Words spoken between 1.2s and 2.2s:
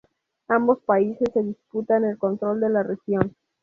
se disputan el